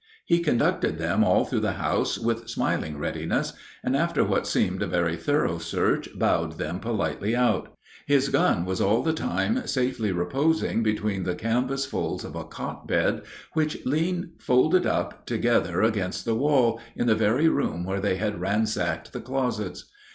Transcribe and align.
He 0.25 0.39
conducted 0.39 0.97
them 0.97 1.23
all 1.23 1.45
through 1.45 1.59
the 1.59 1.73
house 1.73 2.17
with 2.17 2.49
smiling 2.49 2.97
readiness, 2.97 3.53
and 3.83 3.95
after 3.95 4.23
what 4.23 4.47
seemed 4.47 4.81
a 4.81 4.87
very 4.87 5.15
thorough 5.15 5.59
search 5.59 6.09
bowed 6.17 6.57
them 6.57 6.79
politely 6.79 7.35
out. 7.35 7.77
His 8.07 8.29
gun 8.29 8.65
was 8.65 8.81
all 8.81 9.03
the 9.03 9.13
time 9.13 9.67
safely 9.67 10.11
reposing 10.11 10.81
between 10.81 11.21
the 11.21 11.35
canvas 11.35 11.85
folds 11.85 12.23
of 12.23 12.33
a 12.35 12.45
cot 12.45 12.87
bed 12.87 13.21
which 13.53 13.77
leaned 13.85 14.31
folded 14.39 14.87
up 14.87 15.27
together 15.27 15.83
against 15.83 16.25
the 16.25 16.33
wall, 16.33 16.81
in 16.95 17.05
the 17.05 17.13
very 17.13 17.47
room 17.47 17.83
where 17.83 17.99
they 18.01 18.15
had 18.15 18.41
ransacked 18.41 19.13
the 19.13 19.21
closets. 19.21 19.85